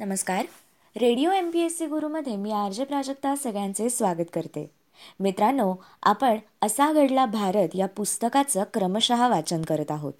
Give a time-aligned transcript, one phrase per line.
[0.00, 0.44] नमस्कार.
[0.96, 4.70] Radio M P S C गुरुमध्ये मी R J Prajakta सगळ्यांचे स्वागत करते.
[5.20, 10.12] मित्रांनो आपण असा घडला भारत या पुस्तकाचं क्रमशः वाचन करत आहोत.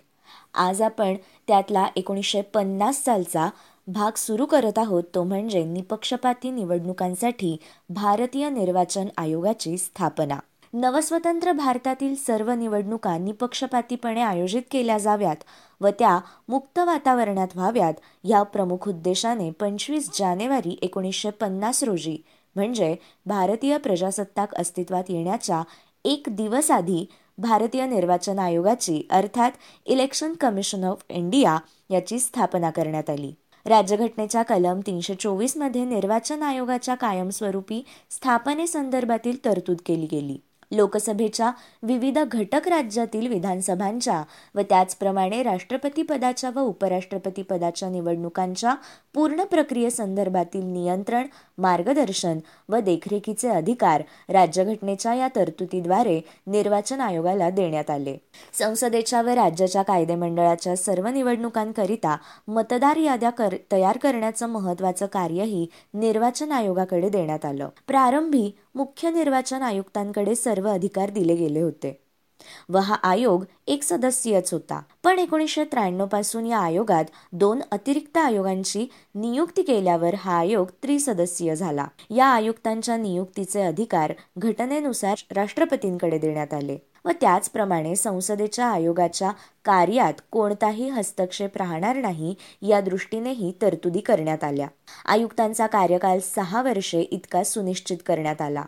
[0.54, 1.14] आज आपण
[1.46, 3.48] त्यातला एकोणीसशे पन्नास सालचा
[3.86, 7.56] भाग सुरू करत आहोत तो म्हणजे निपक्षपाती निवडणुकांसाठी
[7.90, 10.38] भारतीय निर्वाचन आयोगाची स्थापना.
[10.72, 15.44] नवस्वतंत्र भारतातील सर्व निवडणुका निपक्षपातीपणे आयोजित केल्या जाव्यात
[15.80, 16.18] व त्या
[16.48, 17.94] मुक्त वातावरणात व्हाव्यात
[18.24, 22.16] या प्रमुख उद्देशाने पंचवीस जानेवारी एकोणीसशे पन्नास रोजी
[22.56, 22.94] म्हणजे
[23.26, 25.62] भारतीय प्रजासत्ताक अस्तित्वात येण्याच्या
[26.04, 27.04] एक दिवस आधी
[27.38, 29.52] भारतीय निर्वाचन आयोगाची अर्थात
[29.86, 31.56] इलेक्शन कमिशन ऑफ इंडिया
[31.90, 33.32] याची स्थापना करण्यात आली.
[33.66, 40.38] राज्यघटनेच्या कलम तीनशे चोवीसमध्ये निर्वाचन आयोगाच्या कायमस्वरूपी स्थापनेसंदर्भातील तरतूद केली गेली.
[40.70, 41.50] लोकसभेच्या
[41.82, 44.22] विविध घटक राज्यातील विधानसभांच्या
[44.54, 48.74] व त्याचप्रमाणे राष्ट्रपती पदाच्या व उपराष्ट्रपती पदाच्या निवडणुकांच्या
[49.14, 51.26] पूर्ण प्रक्रियेसंदर्भातील नियंत्रण
[51.58, 58.16] मार्गदर्शन व देखरेखीचे अधिकार राज्यघटनेच्या या तरतुदीद्वारे निर्वाचन आयोगाला देण्यात आले.
[58.52, 62.16] संसदेच्या व राज्याच्या कायदेमंडळाच्या सर्व निवडणुकांकरिता
[62.48, 67.68] मतदार याद्या कर तयार करण्याचं महत्वाचं कार्यही निर्वाचन आयोगाकडे देण्यात आलं.
[67.86, 72.00] प्रारंभी मुख्य निर्वाचन आयुक्तांकडे सर्व अधिकार दिले गेले होते.
[72.68, 74.80] व हा आयोग एक सदस्यच होता.
[75.04, 81.86] पण एकोणीसशे त्र्याण्णवपासून या आयोगात दोन अतिरिक्त आयोगांची नियुक्ती केल्यावर हा आयोग त्रिसदस्यीय झाला.
[82.10, 86.78] या आयुक्तांच्या नियुक्तीचे अधिकार घटनेनुसार राष्ट्रपतींकडे देण्यात आले.
[87.08, 89.30] व त्याचप्रमाणे संसदेच्या आयोगाच्या
[89.64, 94.68] कार्यात कोणताही हस्तक्षेप राहणार नाही या दृष्टीनेही तरतुदी करण्यात आल्या.
[95.06, 98.62] आयुक्तांचा कार्यकाल सहा वर्षे इतका सुनिश्चित करण्यात आला.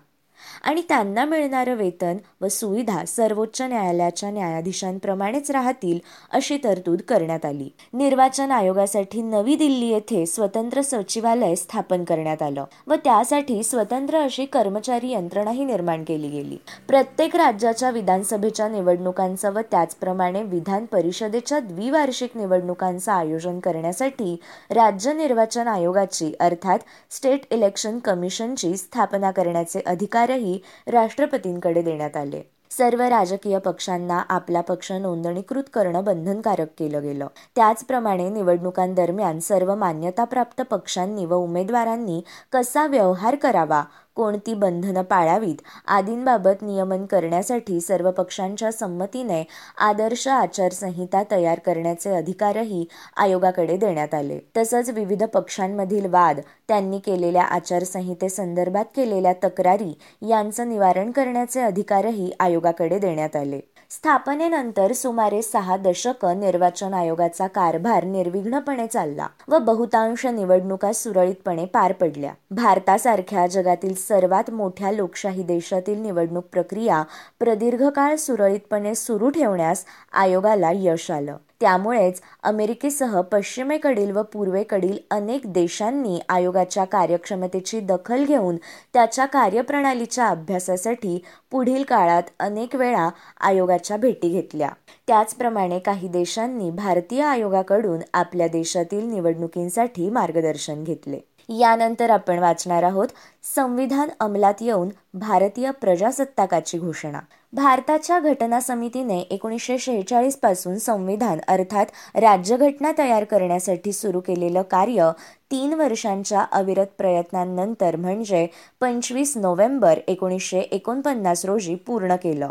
[0.63, 5.99] आणि त्यांना मिळणारं वेतन व सुविधा सर्वोच्च न्यायालयाच्या न्यायाधीशांप्रमाणेच राहतील
[6.33, 7.69] अशी तरतूद करण्यात आली.
[7.93, 15.13] निर्वाचन आयोगासाठी नवी दिल्ली येथे स्वतंत्र सचिवालय स्थापन करण्यात आलं व त्यासाठी स्वतंत्र अशी कर्मचारी
[15.13, 16.57] यंत्रणाही निर्माण केली गेली.
[16.89, 24.35] प्रत्येक राज्याच्या विधानसभेच्या निवडणुकांचं व त्याचप्रमाणे विधान परिषदेच्या द्विवार्षिक निवडणुकांचं आयोजन करण्यासाठी
[24.71, 26.79] राज्य निर्वाचन आयोगाची अर्थात
[27.11, 32.43] स्टेट इलेक्शन कमिशनची स्थापना करण्याचे अधिकार पत्रही राष्ट्रपतींकडे देण्यात आले.
[32.71, 37.27] सर्व राजकीय पक्षांना आपला पक्ष नोंदणीकृत करणं बंधनकारक केलं गेलं.
[37.57, 42.21] त्याचप्रमाणे निवडणुकांदरम्यान सर्व मान्यताप्राप्त पक्षांनी व उमेदवारांनी
[42.53, 43.83] कसा व्यवहार करावा
[44.17, 45.57] कोणती बंधनं पाळावीत?
[45.87, 49.43] आदींबाबत नियमन करण्यासाठी सर्व पक्षांच्या संमतीने
[49.79, 52.85] आदर्श आचारसंहिता तयार करण्याचे अधिकारही
[53.17, 54.39] आयोगाकडे देण्यात आले.
[54.57, 59.93] तसंच विविध पक्षांमधील वाद त्यांनी केलेल्या आचारसंहितेसंदर्भात केलेल्या तक्रारी
[60.29, 63.61] यांचं निवारण करण्याचे अधिकारही आयोगाकडे देण्यात आले.
[63.91, 72.33] स्थापनेनंतर सुमारे सहा दशक निर्वाचन आयोगाचा कारभार निर्विघ्नपणे चालला व बहुतांश निवडणुका सुरळीतपणे पार पडल्या.
[72.51, 77.03] भारतासारख्या जगातील सर्वात मोठ्या लोकशाही देशातील निवडणूक प्रक्रिया
[77.41, 81.37] प्रदीर्घ काळ सुरळीतपणे सुरू ठेवण्यास आयोगाला यश आलं.
[81.61, 88.57] त्यामुळेच अमेरिकेसह पश्चिमेकडील व पूर्वेकडील अनेक देशांनी आयोगाच्या कार्यक्षमतेची दखल घेऊन
[88.93, 91.19] त्याच्या कार्यप्रणालीच्या अभ्यासासाठी
[91.51, 93.09] पुढील काळात अनेक वेळा
[93.41, 94.69] आयोगाच्या भेटी घेतल्या.
[95.07, 101.21] त्याचप्रमाणे काही देशांनी भारतीय आयोगाकडून आपल्या देशातील निवडणुकींसाठी मार्गदर्शन घेतले.
[101.49, 103.09] यानंतर आपण वाचणार आहोत
[103.57, 107.21] संविधान अंमलात येऊन भारतीय प्रजासत्ताकाची घोषणा.
[107.53, 115.11] भारताच्या घटना समितीने एकोणीसशे शेहेचाळीसपासून संविधान अर्थात राज्यघटना तयार करण्यासाठी सुरू केलेलं कार्य
[115.51, 118.47] तीन वर्षांच्या अविरत प्रयत्नांनंतर म्हणजे
[118.81, 122.51] पंचवीस नोव्हेंबर एकोणीसशे एकोणपन्नास रोजी पूर्ण केलं.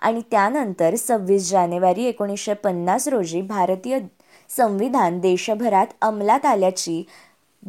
[0.00, 3.98] आणि त्यानंतर सव्वीस जानेवारी एकोणीसशे पन्नास रोजी भारतीय
[4.50, 7.02] संविधान देशभरात अंमलात आल्याची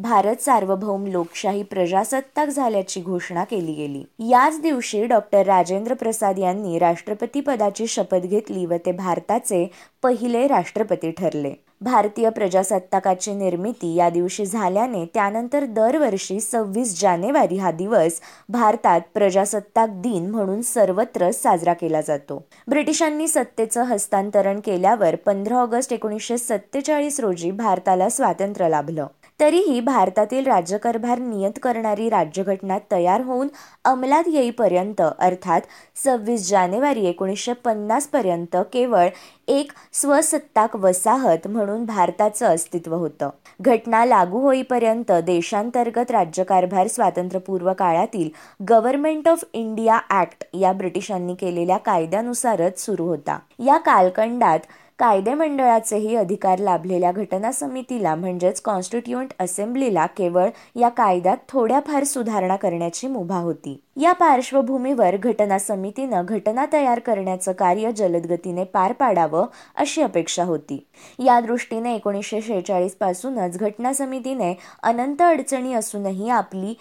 [0.02, 4.30] भारत सार्वभौम लोकशाही प्रजासत्ताक झाल्याची घोषणा केली गेली.
[4.30, 9.70] याच दिवशी डॉक्टर राजेंद्र प्रसाद यांनी राष्ट्रपती पदाची शपथ घेतली व ते भारताचे
[10.02, 11.52] पहिले राष्ट्रपती ठरले.
[11.80, 20.30] भारतीय प्रजासत्ताकाची निर्मिती या दिवशी झाल्याने त्यानंतर दरवर्षी सव्वीस जानेवारी हा दिवस भारतात प्रजासत्ताक दिन
[20.30, 22.44] म्हणून सर्वत्र साजरा केला जातो.
[22.68, 29.06] ब्रिटिशांनी सत्तेचं हस्तांतरण केल्यावर पंधरा ऑगस्ट एकोणीसशे सत्तेचाळीस रोजी भारताला स्वातंत्र्य लाभलं.
[29.40, 33.48] तरीही भारतातील राज्यकारभार नियत करणारी राज्यघटना तयार होऊन
[33.84, 35.60] अंमलात येईपर्यंत अर्थात
[36.04, 39.08] सव्वीस जानेवारी एकोणीसशे पन्नासपर्यंत केवळ
[39.48, 43.30] एक स्वसत्ताक वसाहत म्हणून भारताचं अस्तित्व होतं.
[43.60, 48.28] घटना लागू होईपर्यंत देशांतर्गत राज्यकारभार स्वातंत्र्यपूर्व काळातील
[48.68, 53.38] गव्हर्नमेंट ऑफ इंडिया ऍक्ट या ब्रिटिशांनी केलेल्या कायद्यानुसारच सुरू होता.
[53.58, 54.58] या कालखंडात
[54.98, 63.36] कायदेमंडळाचेही अधिकार लाभलेल्या घटना समितीला म्हणजेच कॉन्स्टिट्युंट असेंब्लीला केवळ या कायद्यात थोड्याफार सुधारणा करण्याची मुभा
[63.36, 63.80] होती.
[63.96, 69.46] या पार्श्वभूमीवर घटना समितीनं घटना तयार करण्याचं कार्य जलदगतीने पार पाडावं
[69.76, 70.86] अशी अपेक्षा होती.
[71.18, 76.74] या दृष्टीने एकोणीसशे शेहेचाळीस पासूनच घटना समितीने अनंत अडचणी असूनही आपली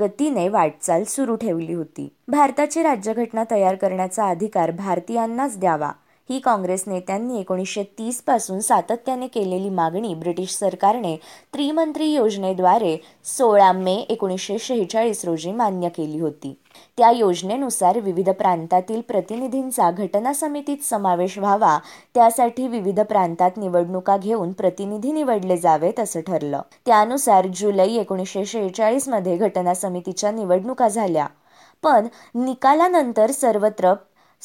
[0.00, 2.08] गतीने वाटचाल सुरू ठेवली होती.
[2.28, 5.90] भारताची राज्यघटना तयार करण्याचा अधिकार भारतीयांनाच द्यावा
[6.30, 11.16] ही काँग्रेस नेत्यांनी एकोणीसशे तीसपासून सातत्याने केलेली मागणी ब्रिटिश सरकारने
[11.52, 16.58] त्रिमंत्री योजनेद्वारे सोळा मे एकोणीसशे शेहेचाळीस रोजी मान्य केली होती.
[16.96, 21.78] त्या योजनेनुसार विविध प्रांतातील प्रतिनिधींचा घटना समितीत समावेश व्हावा
[22.14, 26.60] त्यासाठी विविध प्रांतात निवडणुका घेऊन प्रतिनिधी निवडले जावेत असं ठरलं.
[26.86, 31.26] त्यानुसार जुलै एकोणीसशे शेहेचाळीसमध्ये घटना समितीच्या निवडणुका झाल्या.
[31.82, 33.92] पण निकालानंतर सर्वत्र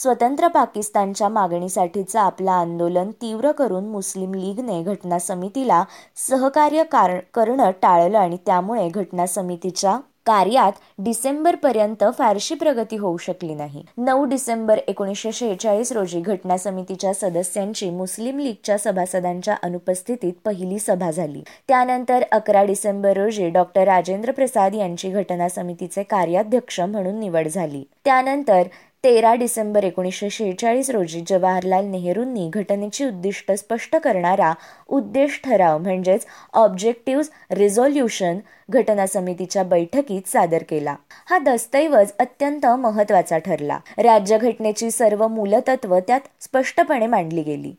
[0.01, 5.83] स्वतंत्र पाकिस्तानच्या मागणीसाठीचं आपलं आंदोलन तीव्र करून मुस्लिम लीगने घटना समितीला
[6.29, 13.83] सहकार्य कार करणं टाळलं आणि त्यामुळे घटना समितीच्या कार्यात डिसेंबरपर्यंत फारशी प्रगती होऊ शकली नाही.
[13.97, 21.41] नऊ डिसेंबर एकोणीसशे शेहेचाळीस रोजी घटना समितीच्या सदस्यांची मुस्लिम लीगच्या सभासदांच्या अनुपस्थितीत पहिली सभा झाली.
[21.67, 27.83] त्यानंतर अकरा डिसेंबर रोजी डॉक्टर राजेंद्र प्रसाद यांची घटना समितीचे कार्याध्यक्ष म्हणून निवड झाली.
[28.05, 28.63] त्यानंतर
[29.03, 34.53] तेरा डिसेंबर एकोणीसशे शेहेचाळीस रोजी जवाहरलाल नेहरूंनी घटनेची उद्दिष्ट स्पष्ट करणारा
[34.87, 40.95] उद्देश ठराव म्हणजेच ऑब्जेक्टिव्ह रिझोल्युशन घटना समितीच्या बैठकीत सादर केला.
[41.29, 43.79] हा दस्तऐवज अत्यंत महत्त्वाचा ठरला.
[43.97, 47.73] राज्यघटनेची सर्व मूलतत्व त्यात स्पष्टपणे मांडली गेली.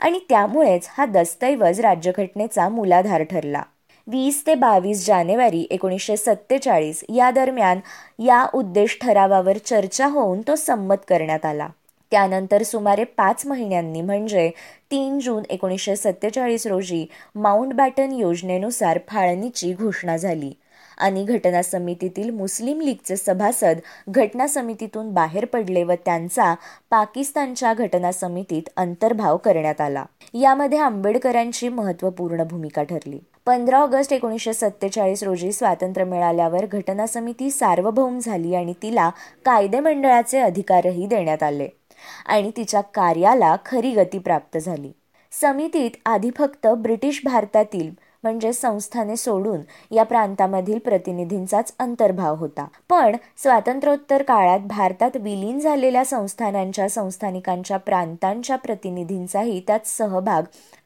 [0.00, 3.62] आणि त्यामुळेच हा दस्तऐवज राज्यघटनेचा मूलाधार ठरला.
[4.06, 7.78] वीस ते बावीस जानेवारी एकोणीसशे सत्तेचाळीस या दरम्यान
[8.24, 11.68] या उद्देश ठरावावर चर्चा होऊन तो संमत करण्यात आला.
[12.12, 14.50] त्यानंतर सुमारे पाच महिन्यांनी म्हणजे
[14.90, 20.52] तीन जून एकोणीसशे सत्तेचाळीस रोजी माउंट बॅटन योजनेनुसार फाळणीची घोषणा झाली.
[20.98, 26.54] आणि घटना समितीतील मुस्लिम लीगचे सभासद घटना समितीतून बाहेर पडले व त्यांचा
[26.90, 30.04] पाकिस्तानच्या घटना समितीत अंतर्भाव करण्यात आला.
[30.34, 33.18] यामध्ये आंबेडकरांची महत्त्वपूर्ण भूमिका ठरली.
[33.46, 39.10] पंधरा ऑगस्ट एकोणीसशे सत्तेचाळीस रोजी स्वातंत्र्य मिळाल्यावर घटना समिती सार्वभौम झाली आणि तिला
[39.44, 41.68] कायदे मंडळाचे अधिकारही देण्यात आले
[42.26, 44.92] आणि तिच्या कार्याला खरी गती प्राप्त झाली.
[45.32, 47.90] समितीत आधी फक्त ब्रिटिश भारतातील
[48.24, 49.60] म्हणजे संस्थाने सोडून
[49.90, 52.66] या प्रांतामधील प्रतिनिधींचाच अंतर्भाव होता.
[52.90, 60.42] पण स्वातंत्र्योत्तर काळात भारतात विलीन झालेल्या संस्थानांच्या संस्थानिकांच्या प्रांतांच्या प्रतिनिधींचाही त्यात सहभाग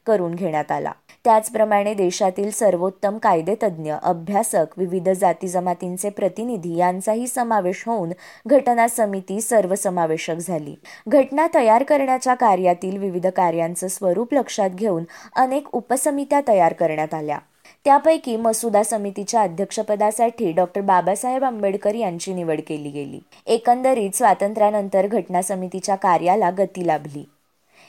[0.09, 0.93] करून घेण्यात आला.
[1.25, 8.13] त्याचप्रमाणे देशातील सर्वोत्तम कायदेतज्ञ अभ्यासक विविध जाती जमातींचे प्रतिनिधी यांचाही समावेश होऊन
[8.47, 10.75] घटना समिती सर्वसमावेशक झाली.
[11.09, 15.05] घटना तयार करण्याच्या कार्यातील विविध कार्यांचं स्वरूप लक्षात घेऊन
[15.37, 17.39] अनेक उपसमित्या तयार करण्यात आल्या.
[17.85, 23.21] त्यापैकी मसुदा समितीच्या अध्यक्षपदासाठी डॉक्टर बाबासाहेब आंबेडकर यांची निवड केली गेली.
[23.47, 27.25] एकंदरीत स्वातंत्र्यानंतर घटना समितीच्या कार्याला गती लाभली.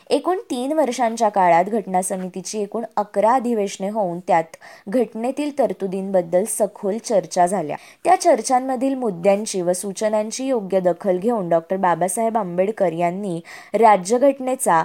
[0.09, 4.55] एकूण तीन वर्षांच्या काळात घटना समितीची एकूण अकरा अधिवेशने होऊन त्यात
[4.87, 7.77] घटनेतील तरतुदींबद्दल सखोल चर्चा झाल्या.
[8.03, 13.39] त्या चर्चांमधील मुद्द्यांची व सूचनांची योग्य दखल घेऊन डॉक्टर बाबासाहेब आंबेडकर यांनी
[13.73, 14.83] राज्यघटनेचा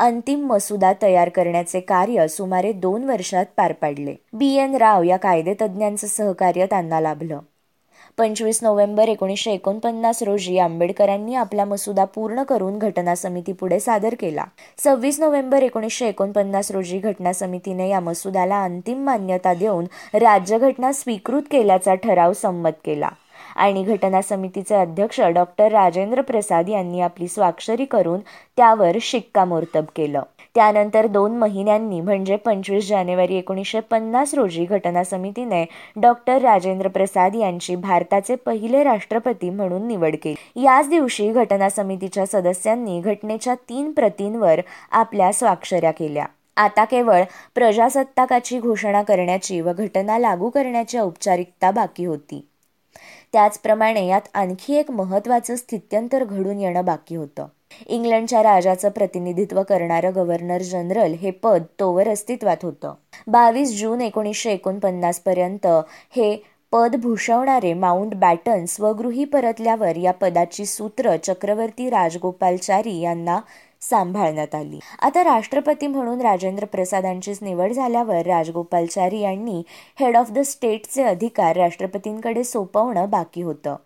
[0.00, 4.14] अंतिम मसुदा तयार करण्याचे कार्य सुमारे दोन वर्षात पार पाडले.
[4.32, 4.54] बी.
[4.54, 4.74] एन.
[4.74, 7.38] राव या कायदेतज्ञांचं सहकार्य त्यांना लाभलं.
[8.18, 14.44] पंचवीस नोव्हेंबर एकोणीसशे एकोणपन्नास रोजी आंबेडकरांनी आपला मसुदा पूर्ण करून घटना समिती पुढे सादर केला.
[14.84, 19.84] सव्वीस नोव्हेंबर एकोणीसशे एकोणपन्नास रोजी घटना समितीने या मसुदाला अंतिम मान्यता देऊन
[20.14, 23.08] राज्यघटना स्वीकृत केल्याचा ठराव संमत केला.
[23.56, 28.20] आणि घटना समितीचे अध्यक्ष डॉक्टर राजेंद्र प्रसाद यांनी आपली स्वाक्षरी करून
[28.56, 30.22] त्यावर शिक्कामोर्तब केलं.
[30.58, 35.64] त्यानंतर दोन महिन्यांनी म्हणजे पंचवीस जानेवारी एकोणीसशे पन्नास रोजी घटना समितीने
[35.96, 40.62] डॉक्टर राजेंद्र प्रसाद यांची भारताचे पहिले राष्ट्रपती म्हणून निवड केली.
[40.62, 44.60] याच दिवशी घटना समितीच्या सदस्यांनी घटनेच्या तीन प्रतींवर
[44.90, 46.24] आपल्या स्वाक्षऱ्या केल्या.
[46.56, 47.22] आता केवळ
[47.54, 52.48] प्रजासत्ताकाची घोषणा करण्याची व घटना लागू करण्याची औपचारिकता बाकी होती.
[53.32, 57.46] त्याचप्रमाणे यात आणखी एक महत्त्वाचं स्थित्यंतर घडून येणं बाकी होतं.
[57.86, 62.94] इंग्लंडच्या राजाचं प्रतिनिधित्व करणारं गव्हर्नर जनरल हे पद तोवर अस्तित्वात होतं.
[63.26, 65.66] बावीस जून एकोणीसशे एकोणपन्नास पर्यंत
[66.16, 66.36] हे
[66.72, 73.38] पद भूषवणारे माउंट बॅटन स्वगृही परतल्यावर या पदाची सूत्र चक्रवर्ती राजगोपालचारी यांना
[73.80, 74.78] सांभाळण्यात आली.
[75.02, 79.62] आता राष्ट्रपती म्हणून राजेंद्र प्रसादांचीच निवड झाल्यावर राजगोपालचारी यांनी
[80.00, 83.76] हेड ऑफ द स्टेटचे अधिकार राष्ट्रपतींकडे सोपवणं बाकी होतं.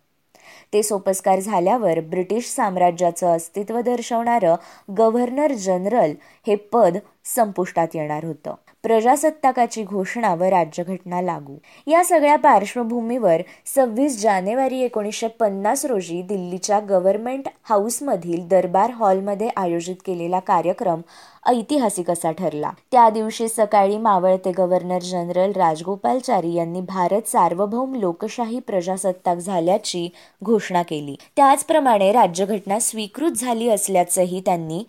[0.73, 4.55] ते सोपस्कार झाल्यावर ब्रिटिश साम्राज्याचं अस्तित्व दर्शवणारं
[4.99, 6.13] गव्हर्नर जनरल
[6.47, 8.55] हे पद संपुष्टात येणार होतं.
[8.83, 11.57] प्रजासत्ताकाची घोषणा व राज्यघटना लागू.
[11.87, 13.43] या सगळ्या पार्श्वभूमीवर
[13.75, 21.01] सव्वीस जानेवारी एकोणीसशे पन्नास रोजी दिल्लीच्या गव्हर्नमेंट हाऊसमधील दरबार हॉलमध्ये आयोजित केलेला कार्यक्रम
[21.47, 22.71] ऐतिहासिक असा ठरला.
[22.93, 30.09] त्या दिवशी सकाळी मावळते गव्हर्नर जनरल राजगोपालचारी यांनी भारत सार्वभौम लोकशाही प्रजासत्ताक झाल्याची
[30.45, 31.17] घोषणा केली.
[31.37, 34.85] त्याचप्रमाणे राज्यघटना स्वीकृत झाली असल्याचंही त्यांनी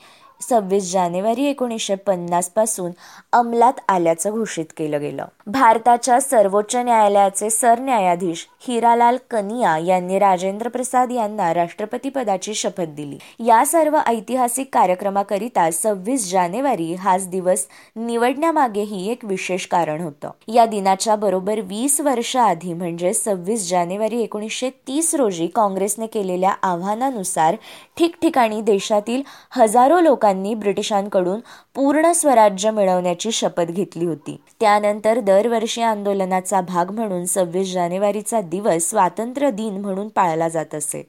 [0.50, 2.92] सव्वीस जानेवारी एकोणीसशे पन्नासपासून
[3.34, 5.26] अंमलात आल्याचं घोषित केलं गेलं.
[5.48, 13.18] भारताच्या सर्वोच्च न्यायालयाचे सरन्यायाधीश हिरालाल कनिया यांनी राजेंद्र प्रसाद यांना राष्ट्रपती पदाची शपथ दिली.
[13.46, 20.30] या सर्व ऐतिहासिक कार्यक्रमाकरिता सव्वीस जानेवारी हाच दिवस निवडण्यामागेही एक विशेष कारण होतं.
[20.48, 27.56] या दिनाच्या बरोबर वीस वर्ष आधी म्हणजे सव्वीस जानेवारी एकोणीसशे तीस रोजी काँग्रेसने केलेल्या आव्हानानुसार
[27.98, 29.22] ठिकठिकाणी देशातील
[29.52, 31.40] हजारो लोकांनी ब्रिटिशांकडून
[31.76, 34.40] पूर्ण स्वराज्य मिळवण्याची शपथ घेतली होती.
[34.60, 41.04] त्यानंतर दरवर्षी आंदोलनाचा भाग म्हणून सव्वीस जानेवारीचा दिवस स्वातंत्र्य दिन म्हणून पाळला जात असे.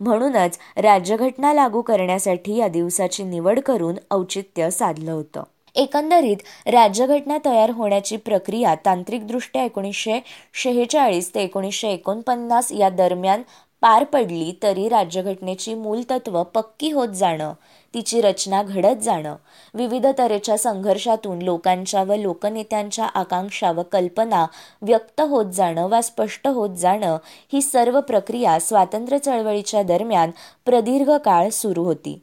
[0.00, 5.42] म्हणूनच राज्यघटना लागू करण्यासाठी या दिवसाची निवड करून औचित्य साधलं होतं.
[5.76, 6.36] एकंदरीत
[6.66, 10.18] राज्यघटना तयार होण्याची प्रक्रिया तांत्रिकदृष्ट्या एकोणीसशे
[10.54, 13.42] शेहेचाळीस ते एकोणीसशे एकोणपन्नास या दरम्यान
[13.82, 17.52] पार पडली तरी राज्यघटनेची मूलतत्व पक्की होत जाणं
[17.94, 19.36] तिची रचना घडत जाणं
[19.74, 24.46] विविध तऱ्हेच्या संघर्षातून लोकांच्या व लोकनेत्यांच्या आकांक्षा व कल्पना
[24.82, 27.16] व्यक्त होत जाणं वा स्पष्ट होत जाणं
[27.52, 30.30] ही सर्व प्रक्रिया स्वातंत्र्य चळवळीच्या दरम्यान
[30.64, 32.22] प्रदीर्घ काळ सुरू होती.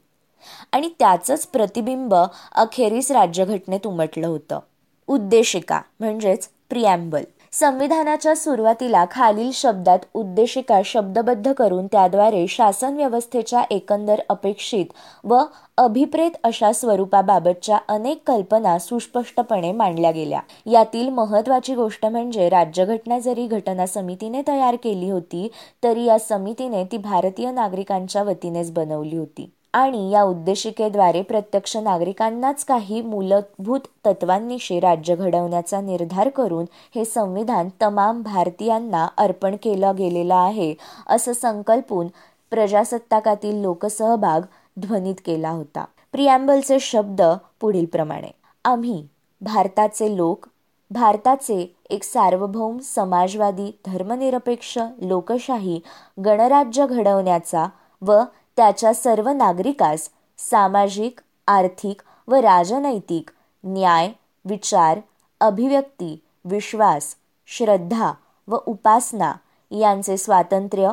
[0.72, 2.16] आणि त्याचंच प्रतिबिंब
[2.52, 4.60] अखेरीस राज्यघटनेत उमटलं होतं.
[5.08, 7.24] उद्देशिका म्हणजेच प्रिॲम्बल
[7.56, 14.86] संविधानाच्या सुरुवातीला खालील शब्दात उद्देशिका शब्दबद्ध करून त्याद्वारे शासन व्यवस्थेच्या एकंदर अपेक्षित
[15.24, 15.40] व
[15.78, 20.40] अभिप्रेत अशा स्वरूपाबाबतच्या अनेक कल्पना सुस्पष्टपणे मांडल्या गेल्या.
[20.66, 25.48] यातील महत्वाची गोष्ट म्हणजे राज्यघटना जरी घटना समितीने तयार केली होती
[25.84, 29.52] तरी या समितीने ती भारतीय नागरिकांच्या वतीनेच बनवली होती.
[29.76, 36.66] आणि या उद्देशिकेद्वारे प्रत्यक्ष नागरिकांनाच काही मूलभूत तत्वांनिशी राज्य घडवण्याचा निर्धार करून
[36.96, 40.74] हे संविधान तमाम भारतीयांना अर्पण केलं गेलेलं आहे
[41.08, 42.08] असं संकल्पून
[42.52, 44.42] प्रजासत्ताकातील लोकसहभाग
[44.80, 45.86] ध्वनित केला होता.
[46.12, 47.22] प्रियांबलचे शब्द
[47.62, 48.32] पुढील प्रमाणे.
[48.66, 49.06] आम्ही
[49.42, 50.46] भारताचे लोक
[50.92, 55.80] भारताचे एक सार्वभौम समाजवादी धर्मनिरपेक्ष लोकशाही
[56.26, 57.68] गणराज्य घडवण्याचा
[58.02, 58.20] व
[58.58, 60.10] त्याच्या सर्व नागरिकास
[60.40, 63.30] सामाजिक आर्थिक व राजनैतिक
[63.64, 64.10] न्याय
[64.46, 65.00] विचार
[65.42, 67.16] अभिव्यक्ती विश्वास
[67.50, 68.12] श्रद्धा
[68.48, 69.32] व उपासना
[69.72, 70.92] यांचे स्वातंत्र्य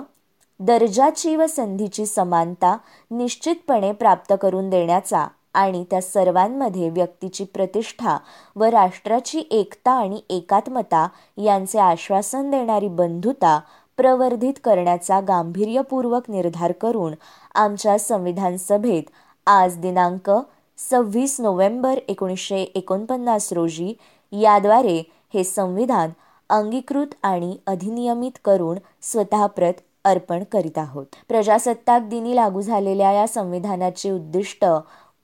[0.60, 2.76] दर्जाची व संधीची समानता
[3.10, 8.16] निश्चितपणे प्राप्त करून देण्याचा आणि त्या सर्वांमध्ये व्यक्तीची प्रतिष्ठा
[8.56, 11.06] व राष्ट्राची एकता आणि एकात्मता
[11.38, 13.58] यांचे आश्वासन देणारी बंधुता
[13.98, 17.14] प्रवर्धित करण्याचा गांभीर्यपूर्वक निर्धार करून
[17.54, 19.02] आमच्या संविधान सभेत
[19.46, 20.30] आज दिनांक
[20.78, 23.94] सव्वीस नोव्हेंबर एकोणीसशे एकोणपन्नास रोजी
[24.32, 25.02] याद्वारे
[25.34, 26.10] हे संविधान
[26.50, 29.72] अंगीकृत आणि अधिनियमित करून स्वतःप्रत
[30.04, 31.06] अर्पण करीत आहोत.
[31.28, 34.64] प्रजासत्ताक दिनी लागू झालेल्या या संविधानाचे उद्दिष्ट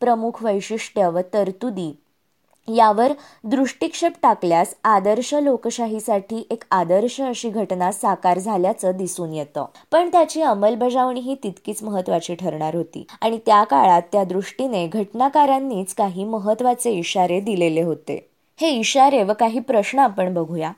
[0.01, 1.93] प्रमुख वैशिष्ट्य व तरतुदी
[2.69, 3.13] यावर
[3.45, 9.65] दृष्टिक्षेप टाकल्यास आदर्श लोकशाहीसाठी एक आदर्श अशी घटना साकार झाल्याचं दिसून येतं.
[9.93, 16.25] पण त्याची अंमलबजावणी ही तितकीच महत्वाची ठरणार होती आणि त्या काळात त्या दृष्टीने घटनाकारांनीच काही
[16.25, 18.31] महत्त्वाचे इशारे दिलेले होते.
[18.61, 20.73] हे इशारे व काही प्रश्न आपण बघूया.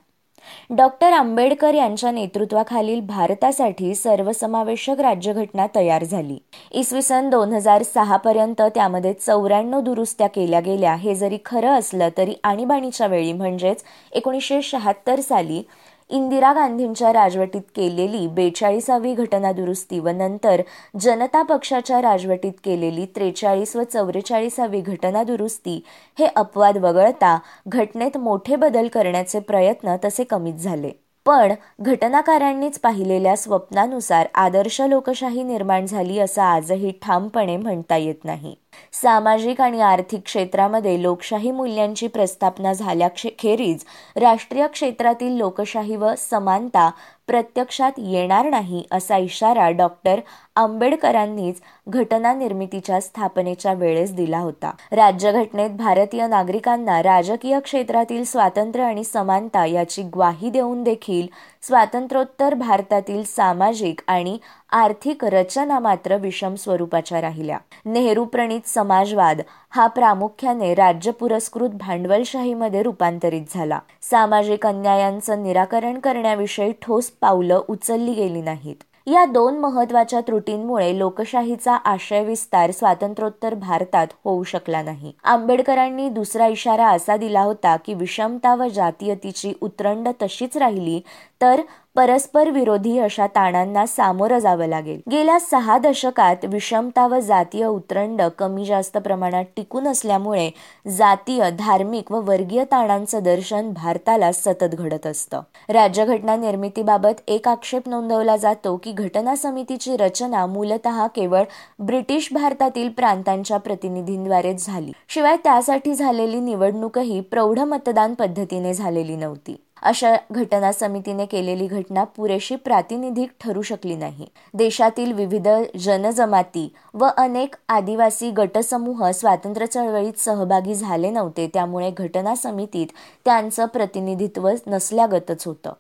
[0.71, 6.39] डॉक्टर आंबेडकर यांच्या नेतृत्वाखालील भारतासाठी सर्वसमावेशक राज्यघटना तयार झाली.
[6.71, 10.95] इसवी सन दोन हजार सहा पर्यंत त्यामध्ये चौऱ्याण्णव दुरुस्त्या केल्या गेल्या.
[10.95, 15.63] हे जरी खरं असलं तरी आणीबाणीच्या वेळी म्हणजेच एकोणीसशे शहात्तर साली
[16.11, 20.63] इंदिरा गांधींच्या राजवटीत केलेली बेचाळीसावी घटना दुरुस्ती व नंतर
[21.01, 25.81] जनता पक्षाच्या राजवटीत केलेली त्रेचाळीस व चौवेचाळीसावी घटना दुरुस्ती
[26.19, 30.91] हे अपवाद वगळता घटनेत मोठे बदल करण्याचे प्रयत्न तसे कमीच झाले.
[31.27, 38.55] पण घटनाकारांनीच पाहिलेल्या स्वप्नानुसार आदर्श लोकशाही निर्माण झाली असं आजही ठामपणे म्हणता येत नाही.
[38.93, 43.85] सामाजिक आणि आर्थिक क्षेत्रामध्ये लोकशाही मूल्यांची प्रस्थापना झाल्याखेरीज
[44.17, 46.91] राष्ट्रीय क्षेत्रातील लोकशाही व समानता
[47.31, 50.21] प्रत्यक्षात येणार नाही असा इशारा डॉक्टर
[50.57, 54.71] आंबेडकरांनीच घटना निर्मितीच्या स्थापनेच्या वेळेस दिला होता.
[54.93, 61.27] राज्यघटनेत भारतीय नागरिकांना राजकीय क्षेत्रातील स्वातंत्र्य आणि समानता याची ग्वाही देऊन देखील
[61.63, 64.39] स्वातंत्र्योत्तर भारतातील सामाजिक आणि
[64.73, 67.59] आर्थिक रचना मात्र विषम स्वरूपाच्या राहिल्या.
[67.85, 69.41] नेहरू प्रणित समाजवाद
[69.71, 73.79] हा प्रामुख्याने राज्य पुरस्कृत भांडवलशाहीमध्ये रूपांतरित झाला.
[74.03, 78.77] सामाजिक अन्यायांचं निराकरण करण्याविषयी ठोस पावलं उचलली गेली नाहीत.
[79.11, 85.13] या दोन महत्त्वाच्या त्रुटींमुळे लोकशाहीचा आशय विस्तार स्वातंत्र्योत्तर भारतात होऊ शकला नाही.
[85.25, 91.01] आंबेडकरांनी दुसरा इशारा असा दिला होता की विषमता व जातीयतीची उतरंड तशीच राहिली
[91.43, 91.61] तर
[92.01, 95.01] परस्पर विरोधी अशा ताणांना सामोरं जावं लागेल.
[95.11, 100.51] गेल्या सहा दशकात विषमता व जातीय उतरंड कमी जास्त प्रमाणात टिकून असल्यामुळे
[100.89, 105.41] जातीय धार्मिक व वर्गीय ताणांचं दर्शन भारताला सतत घडत असतं.
[105.69, 111.43] राज्यघटना निर्मितीबाबत एक आक्षेप नोंदवला जातो की घटना समितीची रचना मूलतः केवळ
[111.79, 114.93] ब्रिटिश भारतातील प्रांतांच्या प्रतिनिधींद्वारेच झाली.
[115.09, 119.57] शिवाय त्यासाठी झालेली निवडणूकही प्रौढ मतदान पद्धतीने झालेली नव्हती.
[119.83, 124.27] अशा घटना समितीने केलेली घटना पुरेशी प्रातिनिधिक ठरू शकली नाही.
[124.55, 132.87] देशातील विविध जनजमाती व अनेक आदिवासी गटसमूह स्वातंत्र्य चळवळीत सहभागी झाले नव्हते त्यामुळे घटना समितीत
[133.25, 135.73] त्यांचं प्रतिनिधित्व नसल्यागतच होतं.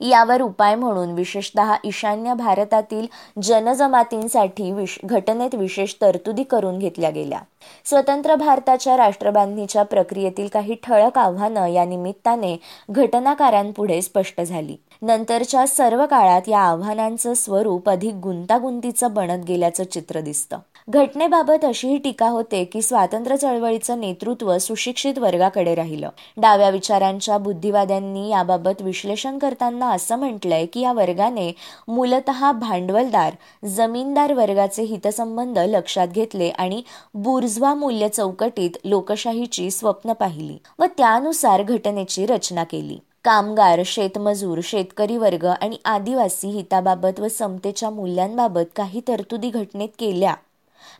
[0.00, 3.06] यावर उपाय म्हणून विशेषतः ईशान्य भारतातील
[3.42, 7.38] जनजमातींसाठी विश घटनेत विशेष तरतुदी करून घेतल्या गेल्या.
[7.84, 12.56] स्वतंत्र भारताच्या राष्ट्रबांधणीच्या प्रक्रियेतील काही ठळक आव्हानं या निमित्ताने
[12.90, 14.76] घटनाकारांपुढे स्पष्ट झाली.
[15.02, 20.58] नंतरच्या सर्व काळात या आव्हानांचं स्वरूप अधिक गुंतागुंतीचं बनत गेल्याचं चित्र दिसतं.
[20.90, 26.10] घटनेबाबत अशीही टीका होते की स्वातंत्र्य चळवळीचं नेतृत्व सुशिक्षित वर्गाकडे राहिलं.
[26.36, 31.52] डाव्या विचारांच्या बुद्धिवाद्यांनी याबाबत विश्लेषण करताना असं म्हटलंय की या वर्गाने
[31.88, 33.34] मूलतः भांडवलदार
[33.66, 36.82] जमीनदार वर्गाचे हितसंबंध लक्षात घेतले आणि
[37.14, 42.98] बुर्झवा मूल्य चौकटीत लोकशाहीची स्वप्न पाहिली व त्यानुसार घटनेची रचना केली.
[43.24, 50.34] कामगार शेतमजूर शेतकरी वर्ग आणि आदिवासी हिताबाबत व समतेच्या मूल्यांबाबत काही तरतुदी घटनेत केल्या.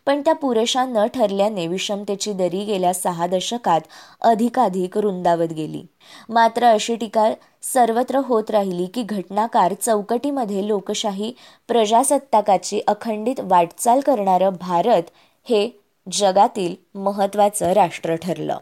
[0.05, 3.81] पण त्या पुरेशा न ठरल्याने विषमतेची दरी गेल्या सहा दशकात
[4.21, 5.83] अधिकाधिक रुंदावत गेली.
[6.29, 11.33] मात्र अशी टीका सर्वत्र होत राहिली की घटनाकार चौकटीमध्ये लोकशाही
[11.67, 15.03] प्रजासत्ताकाची अखंडित वाटचाल करणारं भारत
[15.43, 15.69] हे
[16.11, 18.57] जगातील महत्वाचं राष्ट्र ठरलं.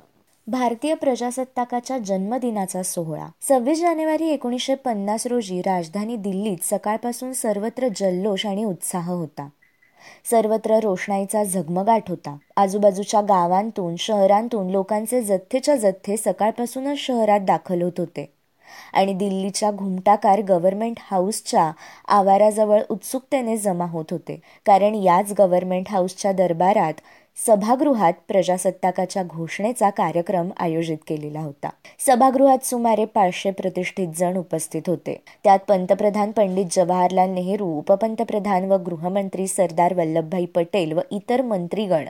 [0.47, 3.28] भारतीय प्रजासत्ताकाच्या जन्मदिनाचा सोहळा.
[3.41, 9.49] सव्वीस जानेवारी एकोणीसशे पन्नास रोजी राजधानी दिल्लीत सकाळपासून सर्वत्र जल्लोष आणि उत्साह होता.
[10.32, 12.38] सर्वत्र रोषणाईचा झगमगाट होता.
[12.56, 18.38] आजूबाजूच्या गावांतून शहरांतून लोकांचे जथ्थेच्या जथ्थे सकाळपासूनच शहरात दाखल होत होते.
[18.93, 21.72] आणि दिल्लीच्या घुमटाकार गव्हर्नमेंट हाऊसच्या
[22.08, 24.39] आवाराजवळ उत्सुकतेने जमा होत होते.
[24.65, 26.93] कारण याच गव्हर्नमेंट हाऊसच्या दरबारात
[27.45, 31.69] सभागृहात प्रजासत्ताकाच्या घोषणेचा कार्यक्रम आयोजित केलेला होता.
[32.00, 35.21] सभागृहात सुमारे पाचशे प्रतिष्ठित जण उपस्थित होते.
[35.43, 42.06] त्यात पंतप्रधान पंडित जवाहरलाल नेहरू उपपंतप्रधान व गृहमंत्री सरदार वल्लभभाई पटेल व इतर मंत्रीगण.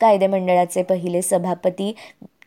[0.00, 1.94] कायदेमंडळाचे पहिले सभापती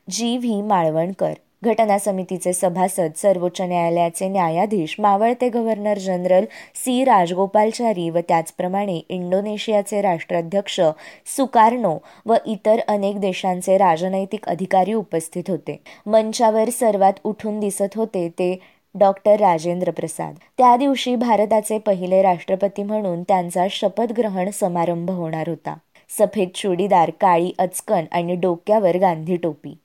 [0.09, 1.33] जी व्ही माळवणकर.
[1.63, 7.03] घटना समितीचे सभासद सर्वोच्च न्यायालयाचे न्यायाधीश मावळते गव्हर्नर जनरल सी.
[7.03, 10.79] राजगोपालचारी व त्याचप्रमाणे इंडोनेशियाचे राष्ट्राध्यक्ष
[11.25, 15.79] सुकार्नो व इतर अनेक देशांचे राजनैतिक अधिकारी उपस्थित होते.
[16.05, 18.57] मंचावर सर्वात उठून दिसत होते ते
[18.95, 20.35] डॉक्टर राजेंद्र प्रसाद.
[20.57, 25.75] त्या दिवशी भारताचे पहिले राष्ट्रपती म्हणून त्यांचा शपथग्रहण समारंभ होणार होता.
[26.09, 29.77] सफेद चुडीदार काळी अचकन आणि डोक्यावर गांधी टोपी.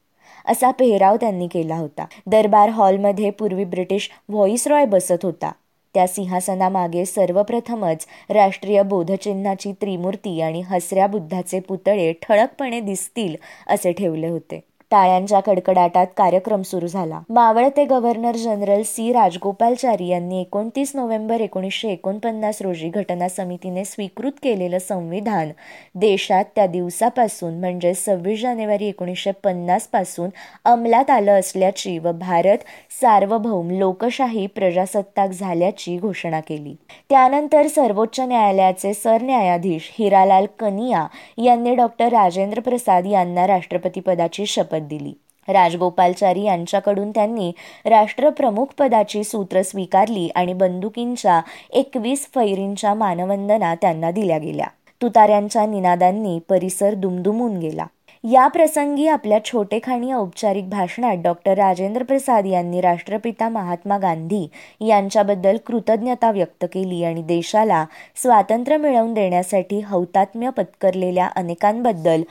[0.47, 2.05] असा पेहराव त्यांनी केला होता.
[2.27, 5.53] दरबार हॉलमध्ये पूर्वी ब्रिटिश व्हॉइसरॉय बसत होता.
[5.95, 14.61] त्या सिंहासनामागे सर्वप्रथमच राष्ट्रीय बोधचिन्हाची त्रिमूर्ती आणि हसऱ्या बुद्धाचे पुतळे ठळकपणे दिसतील असे ठेवले होते.
[14.93, 17.21] टाळ्यांच्या कडकडाटात कार्यक्रम सुरू झाला.
[17.29, 19.13] मावळते गव्हर्नर जनरल सी.
[19.13, 25.51] राजगोपालचारी यांनी एकोणतीस नोव्हेंबर एकोणीसशे एकोणपन्नास रोजी घटना समितीने स्वीकृत केलेलं संविधान
[25.95, 30.31] देशात त्या दिवसापासून म्हणजे सव्वीस जानेवारी एकोणीसशे पन्नासपासून
[30.65, 32.65] अंमलात आलं असल्याची व भारत
[33.01, 36.75] सार्वभौम लोकशाही प्रजासत्ताक झाल्याची घोषणा केली.
[37.11, 41.07] त्यानंतर सर्वोच्च न्यायालयाचे सरन्यायाधीश हिरालाल कनिया
[41.45, 45.13] यांनी डॉक्टर राजेंद्र प्रसाद यांना राष्ट्रपती पदाची शपथ दिली.
[45.49, 47.53] राजगोपालचारी यांच्याकडून त्यांनी
[47.85, 51.41] राष्ट्रप्रमुख पदाची सूत्र स्वीकारली आणि बंदुकींच्या
[51.71, 54.67] एकवीस फैरींच्या मानवंदना त्यांना दिल्या गेल्या.
[55.01, 57.87] तुताऱ्यांच्या निनादांनी परिसर दुमदुमून गेला.
[58.25, 64.47] या प्रसंगी आपल्या छोटेखानी औपचारिक भाषणात डॉक्टर राजेंद्र प्रसाद यांनी राष्ट्रपिता महात्मा गांधी
[64.81, 67.85] यांच्याबद्दल कृतज्ञता व्यक्त केली आणि देशाला
[68.23, 72.23] स्वातंत्र्य मिळवून देण्यासाठी हौतात्म्य पत्करलेल्या अनेकांबद्दल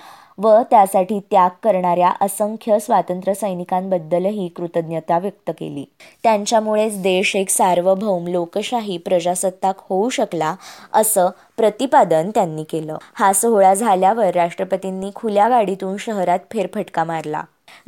[0.42, 5.86] व त्यासाठी त्याग करणाऱ्या असंख्य स्वातंत्र्य सैनिकांबद्दलही कृतज्ञता व्यक्त केली.
[6.24, 10.56] त्यांच्यामुळेच देश एक सार्वभौम लोकशाही प्रजासत्ताक होऊ शकला
[10.94, 12.98] असं प्रतिपादन त्यांनी केलं.
[13.14, 17.44] हा सोहळा झाल्यावर राष्ट्रपतींनी खुल्या गाडीतून शहरात फेरफटका मारला.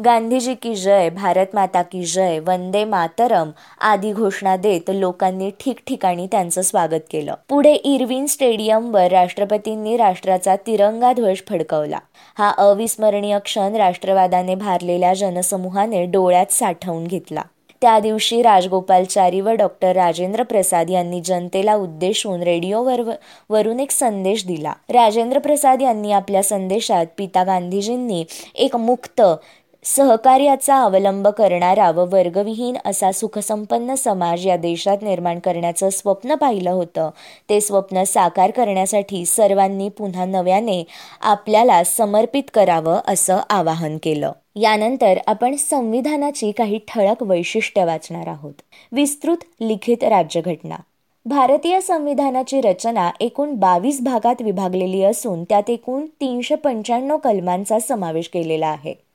[0.06, 6.62] गांधीजी की जय भारत माता की जय वंदे मातरम आदी घोषणा देत लोकांनी ठिकठिकाणी त्यांचं
[6.62, 7.36] स्वागत केलं.
[7.50, 12.00] पुढे इरविन स्टेडियमवर राष्ट्रपतींनी राष्ट्राचा तिरंगा ध्वज फडकवला.
[12.38, 17.42] हा अविस्मरणीय क्षण राष्ट्रवादाने भारलेल्या जनसमूहाने डोळ्यात साठवून घेतला.
[17.82, 23.02] त्या दिवशी राजगोपालचारी व डॉक्टर राजेंद्र प्रसाद यांनी जनतेला उद्देशून रेडिओवर
[23.50, 24.74] वरून एक संदेश दिला.
[24.90, 28.24] राजेंद्र प्रसाद यांनी आपल्या संदेशात पिता गांधीजींनी
[28.56, 29.22] एक मुक्त
[29.86, 37.10] सहकार्याचा अवलंब करणारा व वर्गविहीन असा सुखसंपन्न समाज या देशात निर्माण करण्याचं स्वप्न पाहिलं होतं.
[37.50, 40.84] ते स्वप्न साकार करण्यासाठी सर्वांनी पुन्हा नव्याने
[41.22, 44.32] आपल्याला समर्पित करावं असं आवाहन केलं.
[44.56, 48.54] यानंतर आपण संविधानाची काही ठळक वैशिष्ट्य वाचणार आहोत.
[48.92, 50.76] विस्तृत लिखित राज्यघटना.
[51.26, 58.68] भारतीय संविधानाची रचना एकूण बावीस भागात विभागलेली असून त्यात एकूण तीनशे पंच्याण्णव कलमांचा समावेश केलेला
[58.68, 59.13] आहे.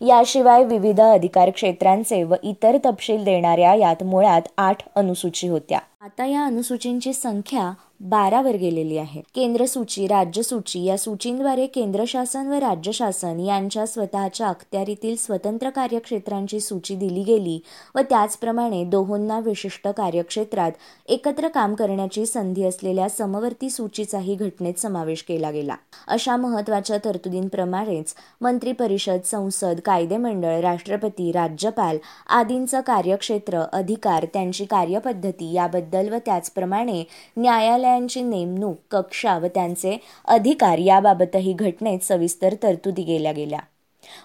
[0.00, 5.78] याशिवाय विविध अधिकार क्षेत्रांचे व इतर तपशील देणाऱ्या यात मुळात आठ अनुसूची होत्या.
[6.00, 9.20] आता या अनुसूचींची संख्या बारावर गेलेली आहे.
[9.34, 15.70] केंद्र सूची राज्य सूची या सूचींद्वारे केंद्र शासन व राज्य शासन यांच्या स्वतःच्या अखत्यारीतील स्वतंत्र
[15.70, 17.58] कार्यक्षेत्रांची सूची दिली गेली
[17.94, 20.72] व त्याचप्रमाणे दोहोंना विशिष्ट कार्यक्षेत्रात
[21.08, 25.76] एकत्र काम करण्याची संधी असलेल्या समवर्ती सूचीचाही घटनेत समावेश केला गेला.
[26.06, 36.08] अशा महत्त्वाच्या तरतुदींप्रमाणेच मंत्री परिषद संसद कायदेमंडळ राष्ट्रपती राज्यपाल आदींचं कार्यक्षेत्र अधिकार त्यांची कार्यपद्धती याबद्दल
[36.08, 37.02] व त्याचप्रमाणे
[37.36, 43.58] न्यायालय न्यायालयांची नेमणूक कक्षा व त्यांचे अधिकार याबाबतही घटनेत सविस्तर तरतुदी केल्या गेल्या.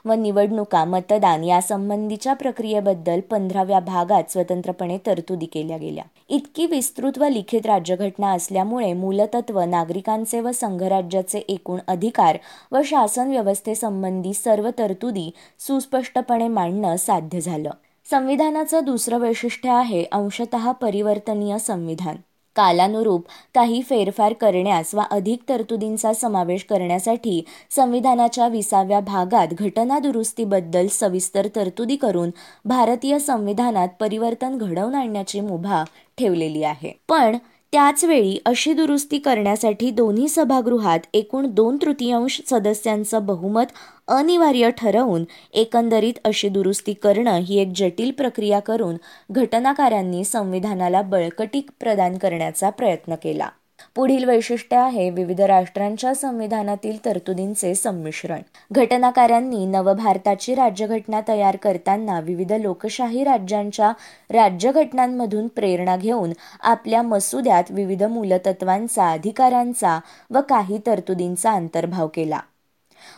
[0.06, 6.04] व निवडणुका मतदान यासंबंधीच्या प्रक्रियेबद्दल पंधराव्या भागात स्वतंत्रपणे तरतुदी केल्या गेल्या.
[6.30, 12.38] इतकी विस्तृत व लिखित राज्यघटना असल्यामुळे मूलतत्व नागरिकांचे व संघराज्याचे एकूण अधिकार
[12.72, 17.72] व शासन व्यवस्थेसंबंधी सर्व तरतुदी सुस्पष्टपणे मांडणं साध्य झालं.
[18.12, 22.16] संविधानाचं दुसरं वैशिष्ट्य आहे अंशतः परिवर्तनीय संविधान.
[22.56, 31.48] कालानुरूप काही फेरफार करण्यास वा अधिक तरतुदींचा समावेश करण्यासाठी संविधानाच्या विसाव्या भागात घटना दुरुस्तीबद्दल सविस्तर
[31.56, 32.30] तरतुदी करून
[32.66, 35.84] भारतीय संविधानात परिवर्तन घडवून आणण्याची मुभा
[36.18, 36.92] ठेवलेली आहे.
[37.10, 37.38] पण
[37.74, 43.72] त्याचवेळी अशी दुरुस्ती करण्यासाठी दोन्ही सभागृहात एकूण दोन तृतीयांश सदस्यांचं बहुमत
[44.08, 48.98] अनिवार्य ठरवून एकंदरीत अशी दुरुस्ती करणं ही एक जटिल प्रक्रिया करून
[49.32, 53.50] घटनाकारांनी संविधानाला बळकटी प्रदान करण्याचा प्रयत्न केला.
[53.96, 58.42] पुढील वैशिष्ट्य आहे विविध राष्ट्रांच्या संविधानातील तरतुदींचे संमिश्रण.
[58.72, 63.92] घटनाकारांनी नवभारताची राज्यघटना तयार करताना विविध लोकशाही राज्यांच्या
[64.30, 72.40] राज्यघटनांमधून प्रेरणा घेऊन आपल्या मसुद्यात विविध मूलतत्वांचा अधिकारांचा व काही तरतुदींचा अंतर्भाव केला.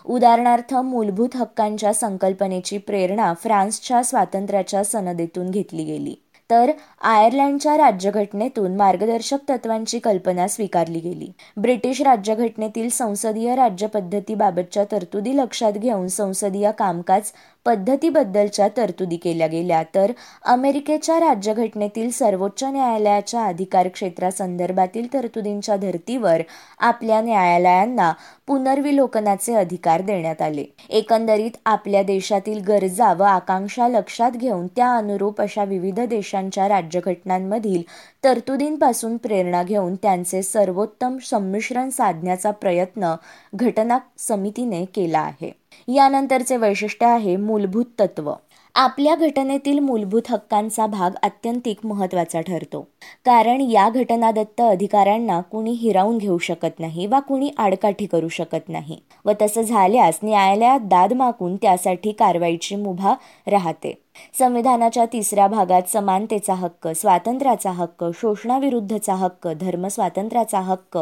[0.06, 6.15] उदाहरणार्थ मूलभूत हक्कांच्या संकल्पनेची प्रेरणा फ्रान्सच्या स्वातंत्र्याच्या सनदेतून घेतली गेली.
[6.49, 11.31] तर आयर्लंडच्या राज्यघटनेतून मार्गदर्शक तत्वांची कल्पना स्वीकारली गेली.
[11.58, 17.31] ब्रिटिश राज्यघटनेतील संसदीय राज्यपद्धतीबाबतच्या तरतुदी लक्षात घेऊन संसदीय कामकाज
[17.65, 19.82] पद्धतीबद्दलच्या तरतुदी केल्या गेल्या.
[19.95, 20.12] तर
[20.45, 26.41] अमेरिकेच्या राज्यघटनेतील सर्वोच्च न्यायालयाच्या अधिकार क्षेत्रासंदर्भातील तरतुदींच्या धर्तीवर
[26.80, 28.12] आपल्या न्यायालयांना
[28.47, 30.65] पुनर्विलोकनाचे अधिकार देण्यात आले.
[30.89, 37.82] एकंदरीत आपल्या देशातील गरजा व आकांक्षा लक्षात घेऊन त्या अनुरूप अशा विविध देशांच्या राज्यघटनांमधील
[38.23, 43.13] तरतुदींपासून प्रेरणा घेऊन त्यांचे सर्वोत्तम संमिश्रण साधण्याचा प्रयत्न
[43.56, 45.64] घटना समितीने केला आहे.
[45.88, 48.32] यानंतरचे वैशिष्ट्य आहे मूलभूत तत्व.
[48.76, 52.82] आपल्या घटनेतील मूलभूत हक्कांचा भाग अत्यंतिक महत्त्वाचा ठरतो.
[53.26, 59.00] कारण या घटनादत्त अधिकाऱ्यांना कुणी हिरावून घेऊ शकत नाही वा कुणी आडकाठी करू शकत नाही
[59.26, 63.13] व तसं झाल्यास न्यायालयात दाद मागून त्यासाठी कारवाईची मुभा
[63.48, 64.05] राहते.
[64.39, 70.97] संविधानाच्या तिसऱ्या भागात समानतेचा हक्क स्वातंत्र्याचा हक्क शोषणाविरुद्धचा हक्क धर्मस्वातंत्र्याचा हक्क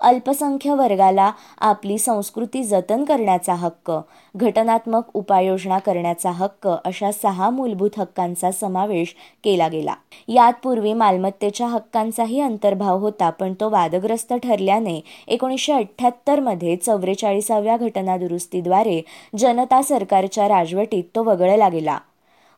[0.00, 3.90] अल्पसंख्य वर्गाला आपली संस्कृती जतन करण्याचा हक्क
[4.34, 9.94] घटनात्मक उपाययोजना करण्याचा हक्क अशा सहा मूलभूत हक्कांचा समावेश केला गेला.
[10.28, 19.00] यात पूर्वी मालमत्तेच्या हक्कांचाही अंतर्भाव होता पण तो वादग्रस्त ठरल्याने एकोणीसशे अठ्ठ्याहत्तरमध्ये चौवेचाळीसाव्या घटना दुरुस्तीद्वारे
[19.38, 21.98] जनता सरकारच्या राजवटीत तो वगळला गेला.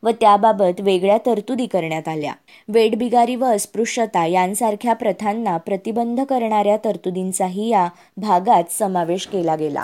[0.07, 2.33] व त्याबाबत वेगळ्या तरतुदी करण्यात आल्या.
[2.67, 9.83] वेडबिगारी व अस्पृश्यता यांसारख्या प्रथांना प्रतिबंध करणाऱ्या तरतुदींचाही या भागात समावेश केला गेला.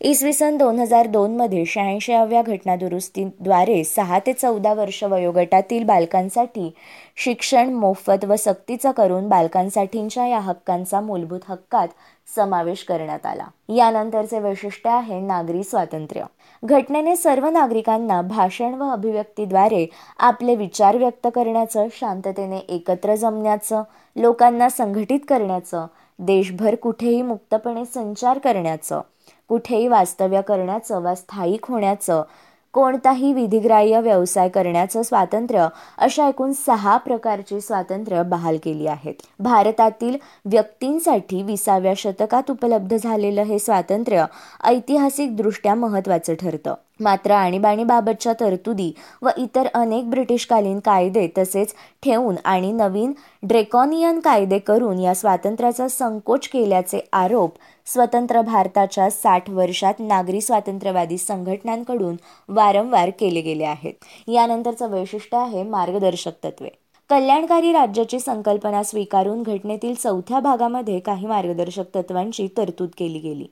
[0.00, 6.70] इसवी सन दोन हजार दोनमध्ये शहाऐंशीव्या घटनादुरुस्तीद्वारे सहा ते चौदा वर्ष वयोगटातील बालकांसाठी
[7.16, 11.88] शिक्षण मोफत व सक्तीचं करून बालकांसाठीच्या या हक्कांचा मूलभूत हक्कात
[12.36, 13.46] समावेश करण्यात आला.
[13.68, 16.22] यानंतरचे वैशिष्ट्य आहे नागरी स्वातंत्र्य.
[16.62, 19.86] घटनेने सर्व नागरिकांना भाषण व अभिव्यक्तीद्वारे
[20.18, 23.82] आपले विचार व्यक्त करण्याचं शांततेने एकत्र जमण्याचं
[24.16, 25.86] लोकांना संघटित करण्याचं
[26.18, 29.00] देशभर कुठेही मुक्तपणे संचार करण्याचं
[29.48, 32.22] कुठेही वास्तव्य करण्याचं वा स्थायिक होण्याचं
[32.72, 35.66] कोणताही विधिग्राह्य व्यवसाय करण्याचं स्वातंत्र्य
[35.98, 39.14] अशा एकूण सहा प्रकारची स्वातंत्र्य बहाल केली आहेत.
[39.38, 44.24] भारतातील व्यक्तींसाठी विसाव्या शतकात उपलब्ध झालेलं हे स्वातंत्र्य
[44.64, 46.74] ऐतिहासिकदृष्ट्या महत्त्वाचं ठरतं.
[47.00, 48.90] मात्र आणीबाणीबाबतच्या तरतुदी
[49.22, 56.48] व इतर अनेक ब्रिटिशकालीन कायदे तसेच ठेवून आणि नवीन ड्रेकॉनियन कायदे करून या स्वातंत्र्याचा संकोच
[56.48, 57.54] केल्याचे आरोप
[57.86, 62.16] स्वतंत्र भारताच्या साठ वर्षात नागरी स्वातंत्र्यवादी संघटनांकडून
[62.48, 63.94] वारंवार केले गेले आहेत.
[64.28, 66.68] यानंतरचं वैशिष्ट्य आहे मार्गदर्शक तत्वे
[67.10, 73.46] कल्याणकारी राज्याची संकल्पना स्वीकारून घटनेतील चौथ्या भागामध्ये काही मार्गदर्शक तत्वांची तरतूद केली गेली.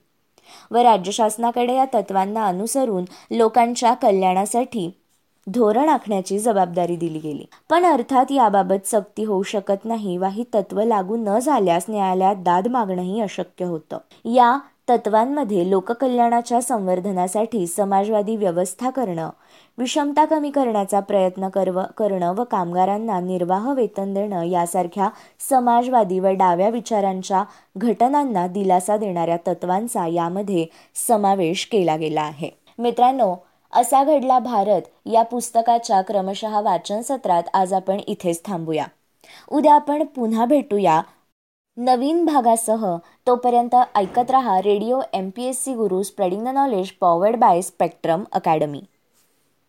[0.71, 4.91] व राज्य शासनाकडे या तत्वांना अनुसरून लोकांच्या कल्याणासाठी
[5.47, 7.45] धोरण आखण्याची जबाबदारी दिली गेली.
[7.71, 12.69] पण अर्थात याबाबत सक्ती होऊ शकत नाही वा ही तत्व लागू न झाल्यास न्यायालयात दाद
[12.69, 13.99] मागणंही अशक्य होतं.
[14.25, 14.59] या
[14.91, 19.31] तत्वांमध्ये लोककल्याणाच्या संवर्धनासाठी समाजवादी व्यवस्था करणं
[19.79, 25.09] विषमता कमी करण्याचा प्रयत्न करव करणं व कामगारांना निर्वाह वेतन देणं यासारख्या
[25.49, 27.45] समाजवादी व डाव्या विचारांच्या
[27.77, 32.51] घटनांना दिलासा देणाऱ्या तत्वांचा यामध्ये समावेश केला गेला आहे.
[32.79, 33.35] मित्रांनो
[33.73, 34.83] असा घडला भारत.
[35.07, 38.85] या पुस्तकाच्या क्रमशः वाचन सत्रात आज आपण इथेच थांबूया.
[39.49, 41.01] उद्या आपण पुन्हा भेटूया.
[41.77, 47.37] नवीन भागासह तोपर्यंत ऐकत रहा radio M P S C Guru spreading the knowledge powered
[47.37, 48.81] by spectrum academy.